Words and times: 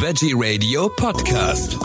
Veggie 0.00 0.32
Radio 0.32 0.88
Podcast. 0.88 1.76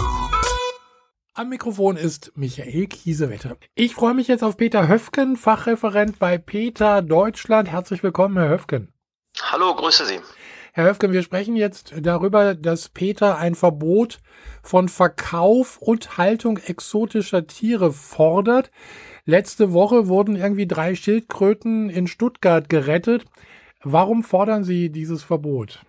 Am 1.34 1.50
Mikrofon 1.50 1.98
ist 1.98 2.32
Michael 2.36 2.86
Kiesewetter. 2.86 3.58
Ich 3.74 3.96
freue 3.96 4.14
mich 4.14 4.28
jetzt 4.28 4.44
auf 4.44 4.56
Peter 4.56 4.88
Höfken, 4.88 5.36
Fachreferent 5.36 6.20
bei 6.20 6.38
Peter 6.38 7.02
Deutschland. 7.02 7.72
Herzlich 7.72 8.04
willkommen, 8.04 8.38
Herr 8.38 8.50
Höfken. 8.50 8.94
Hallo, 9.42 9.74
grüße 9.74 10.06
Sie. 10.06 10.20
Herr 10.74 10.90
Höfgen, 10.90 11.12
wir 11.12 11.24
sprechen 11.24 11.56
jetzt 11.56 11.96
darüber, 12.02 12.54
dass 12.54 12.90
Peter 12.90 13.40
ein 13.40 13.56
Verbot 13.56 14.20
von 14.62 14.90
Verkauf 14.90 15.80
und 15.80 16.20
Haltung 16.20 16.58
exotischer 16.58 17.48
Tiere 17.48 17.92
fordert. 17.92 18.70
Letzte 19.26 19.74
Woche 19.74 20.08
wurden 20.08 20.36
irgendwie 20.36 20.68
drei 20.68 20.94
Schildkröten 20.94 21.90
in 21.90 22.06
Stuttgart 22.06 22.70
gerettet. 22.70 23.26
Warum 23.82 24.22
fordern 24.22 24.64
Sie 24.64 24.92
dieses 24.92 25.24
Verbot? 25.24 25.84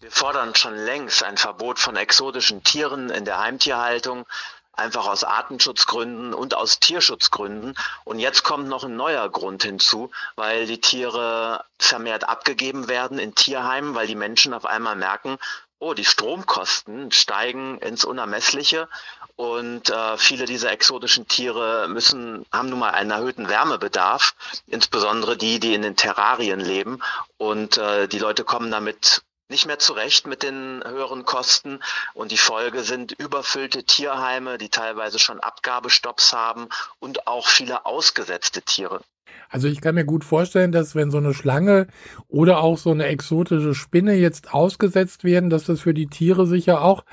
Wir 0.00 0.10
fordern 0.10 0.54
schon 0.54 0.76
längst 0.76 1.22
ein 1.22 1.38
Verbot 1.38 1.78
von 1.78 1.96
exotischen 1.96 2.62
Tieren 2.62 3.08
in 3.08 3.24
der 3.24 3.38
Heimtierhaltung, 3.38 4.26
einfach 4.74 5.06
aus 5.06 5.24
Artenschutzgründen 5.24 6.34
und 6.34 6.54
aus 6.54 6.80
Tierschutzgründen. 6.80 7.74
Und 8.04 8.18
jetzt 8.18 8.42
kommt 8.42 8.68
noch 8.68 8.84
ein 8.84 8.94
neuer 8.94 9.26
Grund 9.30 9.62
hinzu, 9.62 10.10
weil 10.34 10.66
die 10.66 10.82
Tiere 10.82 11.64
vermehrt 11.78 12.28
abgegeben 12.28 12.88
werden 12.88 13.18
in 13.18 13.34
Tierheimen, 13.34 13.94
weil 13.94 14.06
die 14.06 14.16
Menschen 14.16 14.52
auf 14.52 14.66
einmal 14.66 14.96
merken, 14.96 15.38
oh, 15.78 15.94
die 15.94 16.04
Stromkosten 16.04 17.10
steigen 17.10 17.78
ins 17.78 18.04
Unermessliche 18.04 18.88
und 19.36 19.90
äh, 19.90 20.16
viele 20.16 20.46
dieser 20.46 20.72
exotischen 20.72 21.28
Tiere 21.28 21.88
müssen, 21.88 22.46
haben 22.52 22.70
nun 22.70 22.78
mal 22.78 22.90
einen 22.90 23.10
erhöhten 23.10 23.48
Wärmebedarf, 23.48 24.34
insbesondere 24.66 25.36
die, 25.36 25.58
die 25.58 25.74
in 25.74 25.82
den 25.82 25.96
Terrarien 25.96 26.60
leben. 26.60 27.02
Und 27.36 27.76
äh, 27.76 28.08
die 28.08 28.18
Leute 28.18 28.44
kommen 28.44 28.70
damit 28.70 29.22
nicht 29.48 29.66
mehr 29.66 29.78
zurecht 29.78 30.26
mit 30.26 30.42
den 30.42 30.82
höheren 30.84 31.24
Kosten 31.24 31.80
und 32.14 32.32
die 32.32 32.38
Folge 32.38 32.82
sind 32.82 33.12
überfüllte 33.12 33.84
Tierheime, 33.84 34.58
die 34.58 34.68
teilweise 34.68 35.18
schon 35.18 35.40
Abgabestopps 35.40 36.32
haben 36.32 36.68
und 36.98 37.26
auch 37.26 37.46
viele 37.46 37.86
ausgesetzte 37.86 38.62
Tiere. 38.62 39.00
Also 39.48 39.68
ich 39.68 39.80
kann 39.80 39.94
mir 39.94 40.04
gut 40.04 40.24
vorstellen, 40.24 40.72
dass 40.72 40.94
wenn 40.94 41.10
so 41.10 41.18
eine 41.18 41.34
Schlange 41.34 41.86
oder 42.28 42.58
auch 42.58 42.78
so 42.78 42.90
eine 42.90 43.06
exotische 43.06 43.74
Spinne 43.74 44.14
jetzt 44.14 44.52
ausgesetzt 44.52 45.24
werden, 45.24 45.50
dass 45.50 45.64
das 45.64 45.80
für 45.80 45.94
die 45.94 46.08
Tiere 46.08 46.46
sicher 46.46 46.82
auch 46.82 47.04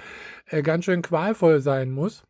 äh, 0.47 0.61
ganz 0.61 0.85
schön 0.85 1.01
qualvoll 1.01 1.61
sein 1.61 1.91
muss. 1.91 2.23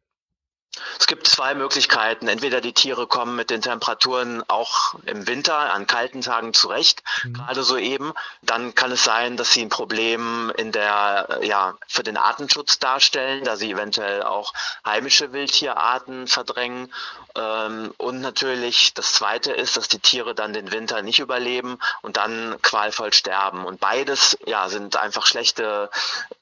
Es 1.00 1.08
gibt 1.08 1.28
zwei 1.28 1.54
Möglichkeiten. 1.54 2.28
Entweder 2.28 2.60
die 2.60 2.74
Tiere 2.74 3.06
kommen 3.06 3.36
mit 3.36 3.50
den 3.50 3.62
Temperaturen 3.62 4.44
auch 4.48 4.96
im 5.06 5.28
Winter 5.28 5.74
an 5.74 5.86
kalten 5.86 6.22
Tagen 6.22 6.54
zurecht, 6.54 7.04
mhm. 7.24 7.34
gerade 7.34 7.64
so 7.64 7.78
eben. 7.78 8.14
Dann 8.42 8.74
kann 8.74 8.92
es 8.92 9.04
sein, 9.04 9.38
dass 9.38 9.54
sie 9.54 9.62
ein 9.62 9.70
Problem 9.70 10.52
in 10.58 10.72
der, 10.72 11.40
ja, 11.44 11.76
für 11.88 12.04
den 12.04 12.18
Artenschutz 12.18 12.80
darstellen, 12.80 13.44
da 13.44 13.56
sie 13.56 13.72
eventuell 13.72 14.24
auch 14.24 14.54
heimische 14.86 15.32
Wildtierarten 15.32 16.28
verdrängen. 16.28 16.92
Ähm, 17.36 17.94
und 17.98 18.22
natürlich 18.22 18.94
das 18.94 19.14
zweite 19.14 19.52
ist, 19.52 19.78
dass 19.78 19.88
die 19.88 20.00
Tiere 20.00 20.36
dann 20.36 20.54
den 20.54 20.72
Winter 20.72 21.02
nicht 21.02 21.20
überleben 21.20 21.80
und 22.02 22.18
dann 22.18 22.58
qualvoll 22.62 23.14
sterben. 23.14 23.66
Und 23.66 23.80
beides, 23.80 24.38
ja, 24.46 24.70
sind 24.70 24.96
einfach 24.96 25.26
schlechte 25.26 25.90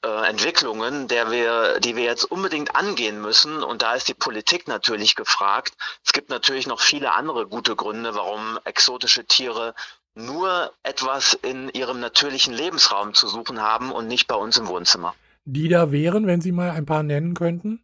äh, 0.04 0.28
Entwicklungen, 0.28 1.08
der 1.08 1.30
wir, 1.30 1.80
die 1.80 1.96
wir 1.96 2.04
jetzt 2.04 2.24
unbedingt 2.24 2.76
angehen 2.76 3.20
müssen. 3.20 3.62
Und 3.62 3.82
da 3.82 3.94
ist 3.94 4.08
die 4.08 4.14
Politik 4.22 4.68
natürlich 4.68 5.16
gefragt. 5.16 5.72
Es 6.04 6.12
gibt 6.12 6.30
natürlich 6.30 6.68
noch 6.68 6.80
viele 6.80 7.12
andere 7.12 7.48
gute 7.48 7.74
Gründe, 7.74 8.14
warum 8.14 8.56
exotische 8.62 9.24
Tiere 9.24 9.74
nur 10.14 10.72
etwas 10.84 11.34
in 11.34 11.68
ihrem 11.70 11.98
natürlichen 11.98 12.54
Lebensraum 12.54 13.14
zu 13.14 13.26
suchen 13.26 13.60
haben 13.60 13.90
und 13.90 14.06
nicht 14.06 14.28
bei 14.28 14.36
uns 14.36 14.56
im 14.58 14.68
Wohnzimmer. 14.68 15.16
Die 15.44 15.68
da 15.68 15.90
wären, 15.90 16.28
wenn 16.28 16.40
Sie 16.40 16.52
mal 16.52 16.70
ein 16.70 16.86
paar 16.86 17.02
nennen 17.02 17.34
könnten? 17.34 17.82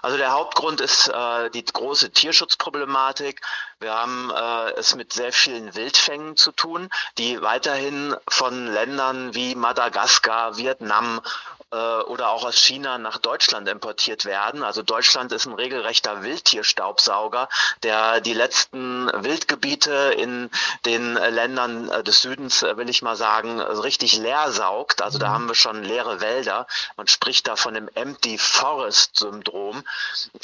Also 0.00 0.16
der 0.16 0.32
Hauptgrund 0.32 0.80
ist 0.80 1.08
äh, 1.08 1.50
die 1.50 1.64
große 1.64 2.10
Tierschutzproblematik. 2.10 3.40
Wir 3.80 3.92
haben 3.92 4.30
äh, 4.30 4.78
es 4.78 4.94
mit 4.94 5.12
sehr 5.12 5.32
vielen 5.32 5.74
Wildfängen 5.74 6.36
zu 6.36 6.52
tun, 6.52 6.88
die 7.18 7.40
weiterhin 7.42 8.14
von 8.28 8.66
Ländern 8.66 9.34
wie 9.34 9.54
Madagaskar, 9.56 10.56
Vietnam 10.56 11.20
äh, 11.72 11.76
oder 11.76 12.30
auch 12.30 12.44
aus 12.44 12.56
China 12.56 12.98
nach 12.98 13.18
Deutschland 13.18 13.68
importiert 13.68 14.24
werden. 14.24 14.62
Also 14.62 14.82
Deutschland 14.82 15.32
ist 15.32 15.46
ein 15.46 15.54
regelrechter 15.54 16.22
Wildtierstaubsauger, 16.22 17.48
der 17.82 18.20
die 18.20 18.34
letzten 18.34 19.06
Wildgebiete 19.12 20.14
in 20.16 20.50
den 20.84 21.14
Ländern 21.14 21.88
äh, 21.88 22.02
des 22.02 22.22
Südens, 22.22 22.62
äh, 22.62 22.76
will 22.76 22.88
ich 22.88 23.02
mal 23.02 23.16
sagen, 23.16 23.60
richtig 23.60 24.16
leer 24.16 24.50
saugt. 24.50 25.02
Also 25.02 25.18
da 25.18 25.28
mhm. 25.28 25.32
haben 25.32 25.48
wir 25.48 25.54
schon 25.54 25.82
leere 25.82 26.20
Wälder. 26.20 26.66
Man 26.96 27.06
spricht 27.06 27.46
da 27.46 27.56
von 27.56 27.74
dem 27.74 27.88
Empty 27.94 28.38
Forest 28.38 29.16
Syndrom, 29.16 29.82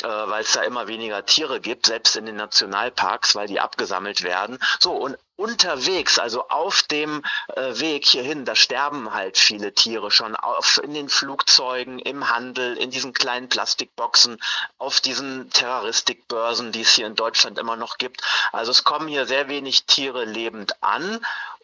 äh, 0.02 0.06
weil 0.06 0.42
es 0.42 0.52
da 0.52 0.62
immer 0.62 0.86
weniger 0.86 1.24
Tiere 1.26 1.60
gibt, 1.60 1.86
selbst 1.86 2.16
in 2.16 2.26
den 2.26 2.36
Nationalparks, 2.36 3.34
weil 3.34 3.48
die 3.48 3.60
abgesammelt 3.60 4.22
werden. 4.22 4.58
So, 4.78 4.92
und 4.92 5.16
unterwegs, 5.36 6.18
also 6.18 6.48
auf 6.48 6.82
dem 6.82 7.22
äh, 7.54 7.78
Weg 7.78 8.06
hierhin, 8.06 8.44
da 8.44 8.54
sterben 8.54 9.12
halt 9.12 9.38
viele 9.38 9.72
Tiere 9.72 10.10
schon 10.10 10.34
auf, 10.34 10.80
in 10.82 10.94
den 10.94 11.08
Flugzeugen, 11.08 11.98
im 11.98 12.30
Handel, 12.30 12.76
in 12.76 12.90
diesen 12.90 13.12
kleinen 13.12 13.48
Plastikboxen, 13.48 14.38
auf 14.78 15.00
diesen 15.00 15.50
Terroristikbörsen, 15.50 16.72
die 16.72 16.80
es 16.80 16.94
hier 16.94 17.06
in 17.06 17.14
Deutschland 17.14 17.58
immer 17.58 17.76
noch 17.76 17.98
gibt. 17.98 18.22
Also 18.52 18.70
es 18.70 18.84
kommen 18.84 19.08
hier 19.08 19.26
sehr 19.26 19.48
wenig 19.48 19.84
Tiere 19.84 20.24
lebend 20.24 20.82
an 20.82 21.20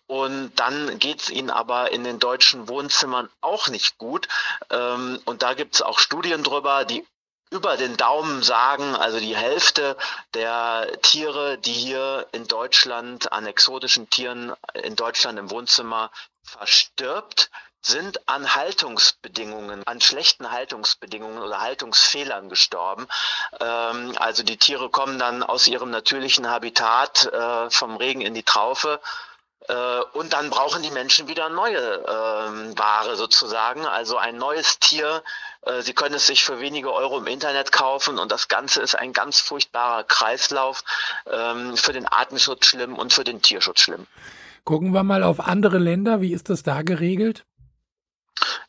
und 0.06 0.52
dann 0.56 0.98
geht 0.98 1.22
es 1.22 1.30
ihnen 1.30 1.48
aber 1.48 1.92
in 1.92 2.04
den 2.04 2.18
deutschen 2.18 2.68
Wohnzimmern 2.68 3.30
auch 3.40 3.68
nicht 3.68 3.96
gut. 3.96 4.28
Ähm, 4.68 5.18
und 5.24 5.42
da 5.42 5.54
gibt 5.54 5.76
es 5.76 5.82
auch 5.82 5.98
Studien 5.98 6.42
drüber, 6.42 6.84
die 6.84 7.06
über 7.52 7.76
den 7.76 7.96
Daumen 7.96 8.42
sagen, 8.42 8.96
also 8.96 9.20
die 9.20 9.36
Hälfte 9.36 9.96
der 10.34 10.88
Tiere, 11.02 11.58
die 11.58 11.72
hier 11.72 12.26
in 12.32 12.48
Deutschland 12.48 13.30
an 13.30 13.46
exotischen 13.46 14.08
Tieren 14.08 14.54
in 14.74 14.96
Deutschland 14.96 15.38
im 15.38 15.50
Wohnzimmer 15.50 16.10
verstirbt, 16.42 17.50
sind 17.82 18.28
an 18.28 18.54
Haltungsbedingungen, 18.54 19.82
an 19.86 20.00
schlechten 20.00 20.50
Haltungsbedingungen 20.50 21.42
oder 21.42 21.60
Haltungsfehlern 21.60 22.48
gestorben. 22.48 23.06
Ähm, 23.60 24.14
also 24.16 24.42
die 24.44 24.56
Tiere 24.56 24.88
kommen 24.88 25.19
dann 25.19 25.42
aus 25.42 25.66
ihrem 25.66 25.90
natürlichen 25.90 26.48
Habitat 26.48 27.26
äh, 27.26 27.70
vom 27.70 27.96
Regen 27.96 28.20
in 28.20 28.34
die 28.34 28.44
Traufe 28.44 29.00
und 30.12 30.32
dann 30.32 30.50
brauchen 30.50 30.82
die 30.82 30.90
Menschen 30.90 31.28
wieder 31.28 31.48
neue 31.48 31.78
ähm, 31.78 32.76
Ware 32.76 33.16
sozusagen, 33.16 33.86
also 33.86 34.16
ein 34.18 34.36
neues 34.36 34.78
Tier. 34.78 35.22
Äh, 35.62 35.82
sie 35.82 35.92
können 35.92 36.16
es 36.16 36.26
sich 36.26 36.42
für 36.44 36.60
wenige 36.60 36.92
Euro 36.92 37.18
im 37.18 37.26
Internet 37.26 37.72
kaufen 37.72 38.18
und 38.18 38.32
das 38.32 38.48
Ganze 38.48 38.82
ist 38.82 38.94
ein 38.94 39.12
ganz 39.12 39.40
furchtbarer 39.40 40.04
Kreislauf 40.04 40.82
ähm, 41.30 41.76
für 41.76 41.92
den 41.92 42.06
Artenschutz 42.06 42.66
schlimm 42.66 42.96
und 42.96 43.12
für 43.12 43.24
den 43.24 43.42
Tierschutz 43.42 43.80
schlimm. 43.80 44.06
Gucken 44.64 44.92
wir 44.92 45.02
mal 45.02 45.22
auf 45.22 45.40
andere 45.40 45.78
Länder. 45.78 46.20
Wie 46.20 46.32
ist 46.32 46.48
das 46.48 46.62
da 46.62 46.82
geregelt? 46.82 47.44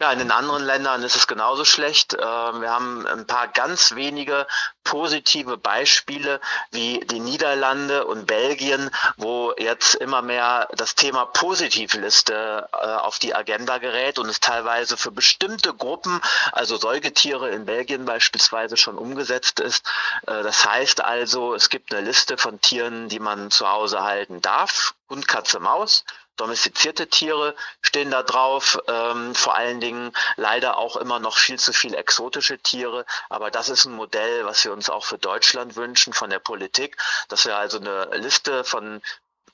Ja, 0.03 0.11
in 0.11 0.19
den 0.19 0.31
anderen 0.31 0.65
Ländern 0.65 1.01
ist 1.03 1.15
es 1.15 1.27
genauso 1.27 1.63
schlecht. 1.63 2.13
Ähm, 2.13 2.59
wir 2.59 2.71
haben 2.71 3.07
ein 3.07 3.25
paar 3.25 3.47
ganz 3.47 3.95
wenige 3.95 4.45
positive 4.83 5.55
Beispiele 5.55 6.41
wie 6.71 6.99
die 7.09 7.21
Niederlande 7.21 8.05
und 8.05 8.25
Belgien, 8.27 8.91
wo 9.15 9.53
jetzt 9.57 9.95
immer 9.95 10.21
mehr 10.21 10.67
das 10.75 10.95
Thema 10.95 11.25
Positivliste 11.27 12.67
äh, 12.73 12.85
auf 12.85 13.17
die 13.17 13.33
Agenda 13.33 13.77
gerät 13.77 14.19
und 14.19 14.27
es 14.27 14.41
teilweise 14.41 14.97
für 14.97 15.11
bestimmte 15.11 15.73
Gruppen, 15.73 16.19
also 16.51 16.75
Säugetiere 16.75 17.51
in 17.51 17.63
Belgien 17.63 18.03
beispielsweise 18.03 18.75
schon 18.75 18.97
umgesetzt 18.97 19.61
ist. 19.61 19.87
Äh, 20.27 20.43
das 20.43 20.65
heißt 20.65 21.01
also, 21.01 21.55
es 21.55 21.69
gibt 21.69 21.93
eine 21.93 22.05
Liste 22.05 22.37
von 22.37 22.59
Tieren, 22.59 23.07
die 23.07 23.19
man 23.19 23.51
zu 23.51 23.69
Hause 23.69 24.03
halten 24.03 24.41
darf. 24.41 24.95
Hund, 25.09 25.29
Katze, 25.29 25.61
Maus 25.61 26.03
domestizierte 26.35 27.07
Tiere 27.07 27.55
stehen 27.81 28.11
da 28.11 28.23
drauf, 28.23 28.79
ähm, 28.87 29.35
vor 29.35 29.55
allen 29.55 29.79
Dingen 29.79 30.11
leider 30.35 30.77
auch 30.77 30.95
immer 30.95 31.19
noch 31.19 31.37
viel 31.37 31.59
zu 31.59 31.73
viel 31.73 31.93
exotische 31.93 32.57
Tiere. 32.59 33.05
Aber 33.29 33.51
das 33.51 33.69
ist 33.69 33.85
ein 33.85 33.93
Modell, 33.93 34.45
was 34.45 34.63
wir 34.65 34.73
uns 34.73 34.89
auch 34.89 35.05
für 35.05 35.17
Deutschland 35.17 35.75
wünschen 35.75 36.13
von 36.13 36.29
der 36.29 36.39
Politik, 36.39 36.97
dass 37.27 37.45
wir 37.45 37.57
also 37.57 37.79
eine 37.79 38.05
Liste 38.17 38.63
von 38.63 39.01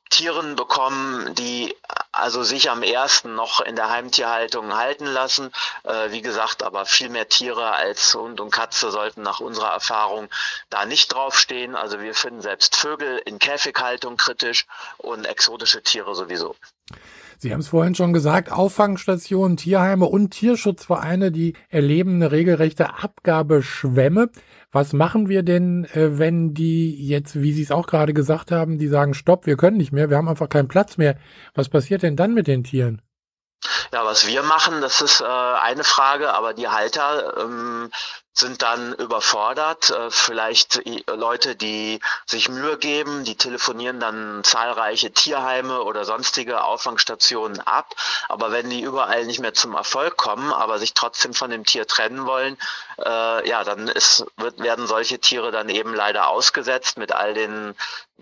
Tieren 0.09 0.55
bekommen, 0.55 1.35
die 1.35 1.75
also 2.11 2.43
sich 2.43 2.69
am 2.69 2.83
ersten 2.83 3.35
noch 3.35 3.61
in 3.61 3.75
der 3.75 3.89
Heimtierhaltung 3.89 4.75
halten 4.75 5.05
lassen. 5.05 5.51
Äh, 5.83 6.11
wie 6.11 6.21
gesagt, 6.21 6.63
aber 6.63 6.85
viel 6.85 7.09
mehr 7.09 7.29
Tiere 7.29 7.71
als 7.71 8.15
Hund 8.15 8.39
und 8.39 8.51
Katze 8.51 8.91
sollten 8.91 9.21
nach 9.21 9.39
unserer 9.39 9.71
Erfahrung 9.71 10.29
da 10.69 10.85
nicht 10.85 11.13
draufstehen. 11.13 11.75
Also 11.75 11.99
wir 11.99 12.15
finden 12.15 12.41
selbst 12.41 12.75
Vögel 12.75 13.19
in 13.19 13.39
Käfighaltung 13.39 14.17
kritisch 14.17 14.65
und 14.97 15.25
exotische 15.25 15.83
Tiere 15.83 16.15
sowieso. 16.15 16.55
Sie 17.41 17.53
haben 17.53 17.61
es 17.61 17.69
vorhin 17.69 17.95
schon 17.95 18.11
gesagt, 18.11 18.51
Auffangstationen, 18.51 19.55
Tierheime 19.55 20.05
und 20.05 20.31
Tierschutzvereine, 20.31 21.31
die 21.31 21.53
erleben 21.69 22.15
eine 22.15 22.33
regelrechte 22.33 22.95
Abgabeschwemme. 23.01 24.29
Was 24.73 24.91
machen 24.91 25.29
wir 25.29 25.41
denn, 25.41 25.85
äh, 25.85 26.19
wenn 26.19 26.53
die 26.53 26.91
jetzt, 27.07 27.41
wie 27.41 27.53
Sie 27.53 27.61
es 27.61 27.71
auch 27.71 27.87
gerade 27.87 28.13
gesagt 28.13 28.51
haben, 28.51 28.77
die 28.77 28.89
sagen, 28.89 29.13
stopp, 29.13 29.45
wir 29.45 29.55
können 29.55 29.77
nicht 29.77 29.93
mehr, 29.93 30.09
wir 30.09 30.17
haben 30.17 30.27
einfach 30.27 30.49
keinen 30.49 30.67
Platz 30.67 30.97
mehr. 30.97 31.15
Was 31.53 31.69
passiert 31.69 32.03
denn 32.03 32.17
dann 32.17 32.33
mit 32.33 32.47
den 32.47 32.65
Tieren? 32.65 33.01
Ja, 33.91 34.05
was 34.05 34.27
wir 34.27 34.43
machen, 34.43 34.81
das 34.81 35.01
ist 35.01 35.21
äh, 35.21 35.25
eine 35.25 35.83
Frage, 35.83 36.33
aber 36.33 36.53
die 36.53 36.67
Halter 36.67 37.37
ähm, 37.37 37.89
sind 38.33 38.61
dann 38.61 38.93
überfordert. 38.93 39.89
Äh, 39.89 40.11
vielleicht 40.11 40.81
Leute, 41.07 41.55
die 41.55 41.99
sich 42.25 42.49
Mühe 42.49 42.77
geben, 42.77 43.23
die 43.25 43.35
telefonieren 43.35 43.99
dann 43.99 44.43
zahlreiche 44.43 45.11
Tierheime 45.11 45.81
oder 45.83 46.05
sonstige 46.05 46.63
Auffangstationen 46.63 47.59
ab. 47.61 47.95
Aber 48.27 48.51
wenn 48.51 48.69
die 48.69 48.81
überall 48.81 49.25
nicht 49.25 49.39
mehr 49.39 49.53
zum 49.53 49.75
Erfolg 49.75 50.17
kommen, 50.17 50.53
aber 50.53 50.77
sich 50.77 50.93
trotzdem 50.93 51.33
von 51.33 51.49
dem 51.49 51.65
Tier 51.65 51.87
trennen 51.87 52.25
wollen, 52.25 52.57
äh, 53.03 53.49
ja, 53.49 53.63
dann 53.63 53.87
ist, 53.87 54.25
wird, 54.37 54.59
werden 54.59 54.87
solche 54.87 55.19
Tiere 55.19 55.51
dann 55.51 55.69
eben 55.69 55.93
leider 55.93 56.27
ausgesetzt 56.27 56.97
mit 56.97 57.11
all 57.11 57.33
den 57.33 57.75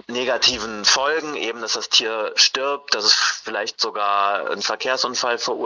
negativen 0.07 0.85
Folgen, 0.85 1.35
eben 1.35 1.61
dass 1.61 1.73
das 1.73 1.89
Tier 1.89 2.31
stirbt, 2.35 2.93
dass 2.93 3.05
es 3.05 3.13
vielleicht 3.13 3.81
sogar 3.81 4.49
einen 4.51 4.61
Verkehrsunfall 4.61 5.37
verursacht 5.37 5.56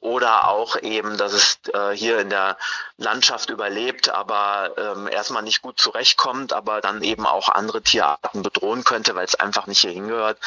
oder 0.00 0.48
auch 0.48 0.76
eben, 0.76 1.16
dass 1.16 1.32
es 1.32 1.58
äh, 1.72 1.90
hier 1.92 2.18
in 2.18 2.30
der 2.30 2.56
Landschaft 2.96 3.50
überlebt, 3.50 4.08
aber 4.08 4.70
ähm, 4.76 5.08
erstmal 5.08 5.42
nicht 5.42 5.62
gut 5.62 5.78
zurechtkommt, 5.80 6.52
aber 6.52 6.80
dann 6.80 7.02
eben 7.02 7.26
auch 7.26 7.48
andere 7.48 7.82
Tierarten 7.82 8.42
bedrohen 8.42 8.84
könnte, 8.84 9.14
weil 9.14 9.24
es 9.24 9.34
einfach 9.34 9.66
nicht 9.66 9.80
hier 9.80 9.90
hingehört. 9.90 10.38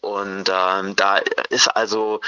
Und 0.00 0.50
ähm, 0.52 0.96
da 0.96 1.18
ist 1.48 1.68
also 1.68 2.20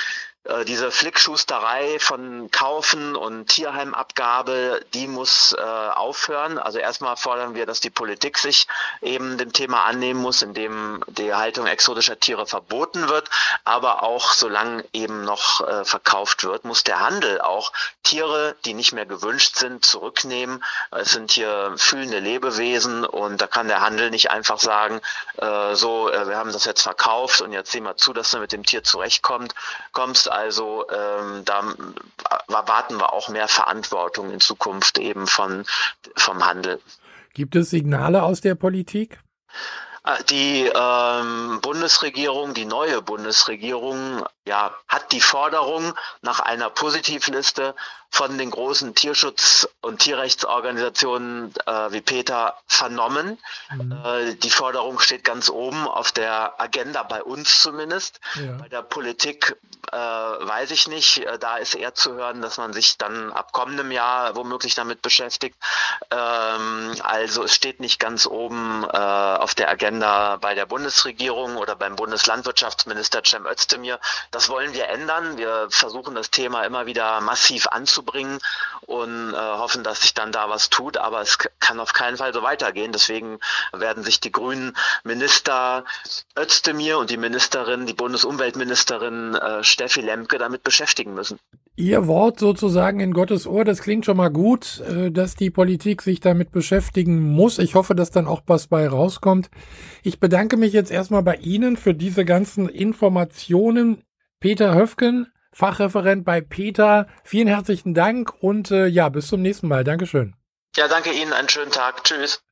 äh, 0.44 0.64
diese 0.64 0.91
Flickschusterei 0.91 1.99
von 1.99 2.50
Kaufen 2.50 3.17
und 3.17 3.46
Tierheimabgabe, 3.46 4.85
die 4.93 5.06
muss 5.06 5.55
äh, 5.58 5.62
aufhören. 5.62 6.58
Also 6.58 6.79
erstmal 6.79 7.17
fordern 7.17 7.55
wir, 7.55 7.64
dass 7.64 7.81
die 7.81 7.91
Politik 7.91 8.38
sich 8.38 8.67
eben 9.00 9.38
dem 9.38 9.52
Thema 9.52 9.85
annehmen 9.85 10.20
muss, 10.20 10.43
indem 10.43 11.02
die 11.06 11.32
Haltung 11.32 11.67
exotischer 11.67 12.20
Tiere 12.20 12.46
verboten 12.46 13.08
wird. 13.08 13.31
Aber 13.64 14.02
auch 14.02 14.32
solange 14.32 14.85
eben 14.93 15.25
noch 15.25 15.67
äh, 15.67 15.85
verkauft 15.85 16.44
wird, 16.44 16.64
muss 16.64 16.85
der 16.85 17.00
Handel 17.00 17.41
auch 17.41 17.73
Tiere, 18.02 18.55
die 18.67 18.75
nicht 18.75 18.93
mehr 18.93 19.06
gewünscht 19.06 19.56
sind, 19.56 19.85
zurücknehmen. 19.85 20.62
Es 20.91 21.12
sind 21.12 21.32
hier 21.32 21.73
fühlende 21.76 22.19
Lebewesen 22.19 23.05
und 23.06 23.41
da 23.41 23.46
kann 23.46 23.69
der 23.69 23.81
Handel 23.81 24.11
nicht 24.11 24.31
einfach 24.31 24.58
sagen, 24.58 25.00
äh, 25.38 25.75
so, 25.75 26.11
äh, 26.11 26.29
wir 26.29 26.37
haben 26.37 26.52
das 26.52 26.67
jetzt 26.67 26.82
verkauft 26.82 27.41
und 27.41 27.52
jetzt 27.52 27.73
sehen 27.73 27.85
wir 27.85 27.96
zu, 27.96 28.12
dass 28.12 28.31
du 28.31 28.38
mit 28.38 28.52
dem 28.52 28.64
Tier 28.64 28.85
zurechtkommst. 28.85 29.55
Kommst 29.93 30.34
also 30.35 30.85
ähm, 30.91 31.45
da 31.45 31.63
erwarten 32.49 32.99
wir 32.99 33.13
auch 33.13 33.29
mehr 33.29 33.49
Verantwortung 33.49 34.31
in 34.31 34.41
Zukunft 34.41 34.99
eben 34.99 35.27
von 35.27 35.65
vom 36.17 36.45
Handel. 36.45 36.81
Gibt 37.35 37.57
es 37.57 37.71
Signale 37.71 38.23
aus 38.23 38.41
der 38.41 38.55
Politik? 38.55 39.21
Äh, 40.05 40.23
die 40.25 40.71
ähm, 40.75 41.61
Bundesregierung, 41.63 42.55
die 42.55 42.65
neue 42.65 43.01
Bundesregierung, 43.01 44.25
ja, 44.46 44.75
hat 44.88 45.12
die 45.12 45.20
Forderung 45.20 45.94
nach 46.20 46.41
einer 46.41 46.70
Positivliste 46.70 47.75
von 48.14 48.38
den 48.38 48.52
großen 48.52 48.94
Tierschutz- 48.94 49.69
und 49.81 49.99
Tierrechtsorganisationen 49.99 51.52
äh, 51.67 51.91
wie 51.91 52.00
Peter 52.00 52.55
vernommen. 52.69 53.38
Mhm. 53.73 53.93
Äh, 54.05 54.35
die 54.35 54.50
Forderung 54.50 55.00
steht 55.00 55.25
ganz 55.25 55.49
oben 55.49 55.88
auf 55.88 56.12
der 56.12 56.61
Agenda 56.61 57.02
bei 57.02 57.25
uns 57.25 57.61
zumindest. 57.61 58.20
Ja. 58.37 58.52
Bei 58.52 58.69
der 58.69 58.82
Politik 58.82 59.56
äh, 59.91 59.96
weiß 59.96 60.70
ich 60.70 60.87
nicht. 60.87 61.19
Äh, 61.19 61.38
da 61.41 61.56
ist 61.56 61.75
eher 61.75 61.94
zu 61.94 62.14
hören, 62.14 62.41
dass 62.41 62.56
man 62.56 62.73
sich 62.73 62.99
dann 62.99 63.32
ab 63.32 63.52
kommendem 63.52 63.91
Jahr 63.91 64.37
womöglich 64.37 64.76
damit 64.76 65.02
beschäftigt. 65.02 65.56
Ähm, 66.12 66.94
also 67.02 67.43
es 67.43 67.55
steht 67.55 67.81
nicht 67.81 67.99
ganz 67.99 68.26
oben 68.26 68.85
äh, 68.85 68.96
auf 68.96 69.56
der 69.56 69.69
Agenda 69.69 70.37
bei 70.37 70.55
der 70.55 70.67
Bundesregierung 70.67 71.56
oder 71.56 71.75
beim 71.75 71.96
Bundeslandwirtschaftsminister 71.96 73.23
Cem 73.25 73.44
Özdemir. 73.44 73.99
Das 74.35 74.49
wollen 74.49 74.75
wir 74.75 74.89
ändern. 74.89 75.37
Wir 75.37 75.69
versuchen 75.71 76.15
das 76.15 76.31
Thema 76.31 76.63
immer 76.65 76.87
wieder 76.87 77.21
massiv 77.21 77.67
anzupassen 77.69 78.05
bringen 78.05 78.39
und 78.87 79.33
äh, 79.33 79.37
hoffen, 79.37 79.83
dass 79.83 80.03
sich 80.03 80.15
dann 80.15 80.33
da 80.33 80.49
was 80.49 80.71
tut. 80.71 80.97
Aber 80.97 81.21
es 81.21 81.39
kann 81.61 81.81
auf 81.81 81.93
keinen 81.93 82.17
Fall 82.17 82.33
so 82.33 82.43
weitergehen. 82.43 82.93
Deswegen 82.93 83.39
werden 83.73 84.05
sich 84.05 84.21
die 84.21 84.33
grünen 84.33 84.77
Minister 85.05 85.85
Özdemir 86.39 86.99
und 86.99 87.11
die 87.11 87.17
Ministerin, 87.17 87.87
die 87.87 87.95
Bundesumweltministerin 87.95 89.35
äh, 89.35 89.65
Steffi 89.65 90.01
Lemke 90.01 90.39
damit 90.39 90.63
beschäftigen 90.63 91.15
müssen. 91.15 91.39
Ihr 91.77 92.07
Wort 92.07 92.39
sozusagen 92.39 93.01
in 93.01 93.13
Gottes 93.13 93.49
Ohr, 93.49 93.65
das 93.65 93.83
klingt 93.83 94.05
schon 94.05 94.17
mal 94.17 94.31
gut, 94.31 94.81
äh, 94.81 95.11
dass 95.11 95.35
die 95.35 95.51
Politik 95.51 96.03
sich 96.03 96.21
damit 96.21 96.53
beschäftigen 96.53 97.21
muss. 97.21 97.59
Ich 97.59 97.75
hoffe, 97.75 97.95
dass 97.95 98.11
dann 98.11 98.27
auch 98.27 98.43
was 98.47 98.69
bei 98.69 98.87
rauskommt. 98.87 99.51
Ich 100.03 100.21
bedanke 100.21 100.57
mich 100.57 100.73
jetzt 100.73 100.93
erstmal 100.93 101.23
bei 101.23 101.37
Ihnen 101.37 101.77
für 101.77 101.95
diese 101.95 102.25
ganzen 102.25 102.69
Informationen. 102.69 104.05
Peter 104.44 104.75
Höfken, 104.75 105.32
Fachreferent 105.52 106.26
bei 106.26 106.43
Peter. 106.43 107.06
Vielen 107.25 107.49
herzlichen 107.49 107.94
Dank 107.94 108.31
und 108.43 108.70
äh, 108.70 108.85
ja, 108.85 109.08
bis 109.08 109.29
zum 109.29 109.41
nächsten 109.41 109.69
Mal. 109.69 109.85
Dankeschön. 109.85 110.37
Ja, 110.76 110.87
danke 110.87 111.12
Ihnen. 111.12 111.32
Einen 111.32 111.49
schönen 111.49 111.70
Tag. 111.70 112.05
Tschüss. 112.05 112.43